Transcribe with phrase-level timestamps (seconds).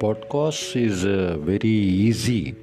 [0.00, 2.54] podcast is uh, very easy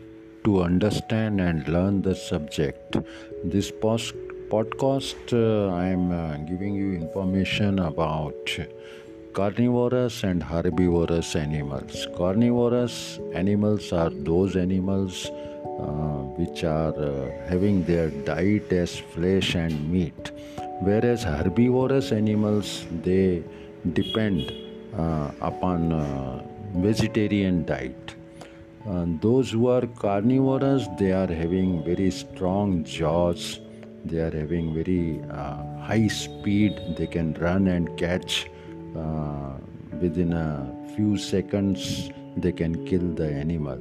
[0.43, 2.97] to understand and learn the subject.
[3.43, 4.15] This post-
[4.53, 8.57] podcast, uh, I am uh, giving you information about
[9.33, 12.07] carnivorous and herbivorous animals.
[12.17, 19.91] Carnivorous animals are those animals uh, which are uh, having their diet as flesh and
[19.91, 20.31] meat,
[20.79, 23.43] whereas herbivorous animals they
[23.93, 24.66] depend
[25.41, 25.91] upon
[26.75, 28.15] vegetarian diet.
[29.21, 33.59] those who are carnivorous, they are having very strong jaws.
[34.05, 36.79] They are having very uh, high speed.
[36.97, 38.49] They can run and catch
[38.95, 39.53] uh,
[40.01, 42.09] within a few seconds.
[42.37, 43.79] They can kill the animal.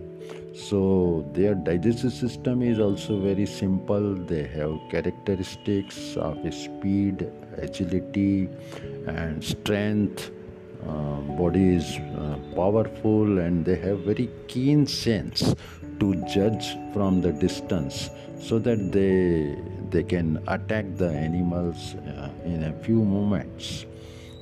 [0.55, 4.15] So their digestive system is also very simple.
[4.15, 8.49] They have characteristics of speed, agility,
[9.07, 10.36] and strength uh,
[11.37, 15.55] body is uh, powerful and they have very keen sense
[16.01, 19.57] to judge from the distance so that they
[19.91, 23.87] they can attack the animals uh, in a few moments.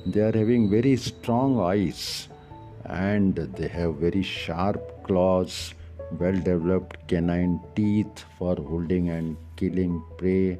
[0.05, 2.27] They are having very strong eyes
[2.85, 5.73] and they have very sharp claws
[6.19, 10.59] well developed canine teeth for holding and killing prey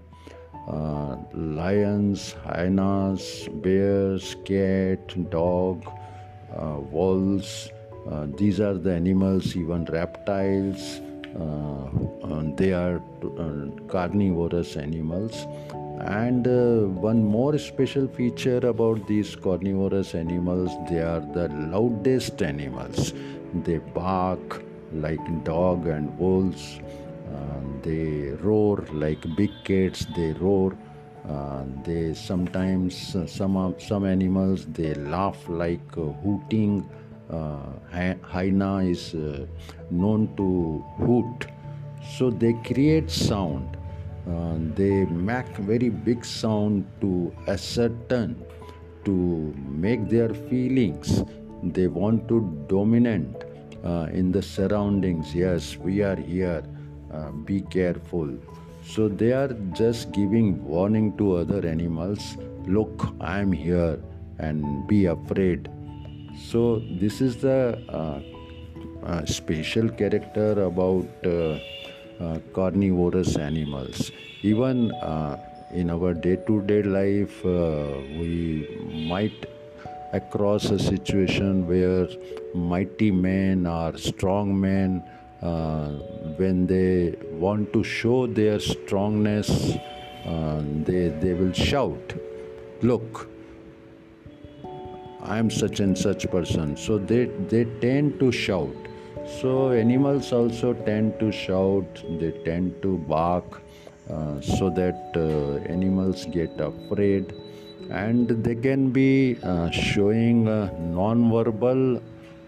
[0.68, 5.86] uh, lions, hyenas, bears, cat, dog,
[6.56, 7.70] uh, wolves.
[8.10, 11.02] Uh, these are the animals, even reptiles.
[11.40, 11.86] Uh,
[12.56, 13.02] they are
[13.38, 15.46] uh, carnivorous animals.
[16.00, 23.14] And uh, one more special feature about these carnivorous animals, they are the loudest animals.
[23.54, 26.80] They bark like dog and wolves
[27.82, 30.76] they roar like big cats they roar
[31.84, 36.88] they sometimes uh, some of some animals they laugh like uh, hooting.
[37.30, 37.58] Uh,
[38.22, 39.16] hyena is
[39.90, 41.48] known to hoot.
[42.18, 43.78] So they create sound
[44.28, 48.36] uh, they make very big sound to ascertain
[49.06, 51.24] to make their feelings.
[51.64, 53.44] They want to dominate
[53.84, 55.34] uh, in the surroundings.
[55.34, 56.64] Yes we are here
[57.16, 58.30] uh, be careful.
[58.84, 62.38] So they are just giving warning to other animals
[62.68, 64.00] look i am here
[64.40, 65.70] and be afraid.
[66.50, 68.20] So this is the uh,
[69.06, 71.60] uh, special character about uh,
[72.20, 74.12] uh, carnivorous animals.
[74.42, 75.38] Even uh,
[75.74, 78.68] in our day-to-day life we
[79.10, 79.46] might
[80.14, 82.08] across a situation where
[82.54, 85.04] mighty men or strong men
[85.46, 85.90] uh,
[86.38, 89.76] when they want to show their strongness,
[90.26, 92.14] uh, they, they will shout,
[92.82, 93.30] Look,
[95.22, 96.76] I am such and such person.
[96.78, 98.76] So they, they tend to shout.
[99.40, 103.62] So animals also tend to shout, they tend to bark
[104.10, 107.34] uh, so that uh, animals get afraid
[107.90, 112.02] and they can be uh, showing uh, non-verbal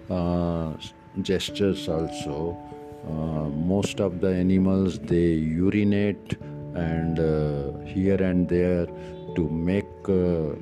[0.10, 0.74] uh,
[1.22, 2.58] gestures also
[3.06, 6.38] most of the animals they urinate
[6.76, 8.88] and uh, here and there
[9.36, 10.56] to make uh,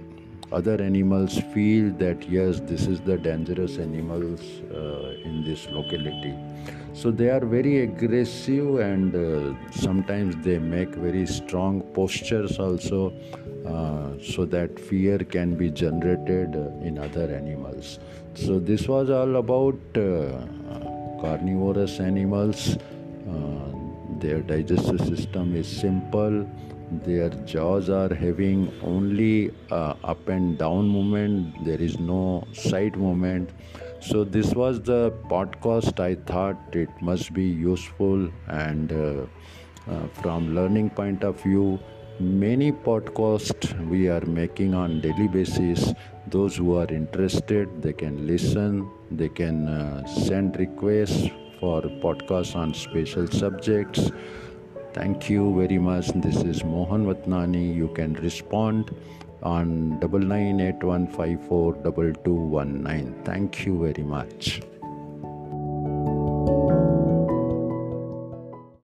[0.51, 4.41] other animals feel that yes this is the dangerous animals
[4.71, 6.33] uh, in this locality.
[6.93, 13.11] So they are very aggressive and uh, sometimes they make very strong postures also
[13.65, 17.99] uh, so that fear can be generated in other animals.
[18.35, 19.97] So this was all about
[21.21, 22.77] carnivorous animals.
[23.29, 23.71] Uh,
[24.19, 26.47] their digestive system is simple.
[27.03, 31.65] Their jaws are having only uh, up and down movement.
[31.65, 33.49] There is no side movement.
[33.99, 35.99] So this was the podcast.
[35.99, 39.25] I thought it must be useful and uh,
[39.87, 41.79] uh from learning point of view
[42.19, 45.93] many podcasts we are making on daily basis.
[46.27, 51.29] Those who are interested they can listen they can uh, send requests
[51.59, 54.11] for podcasts on special subjects.
[54.93, 56.07] Thank you very much.
[56.15, 57.75] This is mohan vatnani.
[57.75, 58.95] You can respond
[59.43, 63.13] on double nine eight one five four double two one nine.
[63.25, 64.61] Thank you very much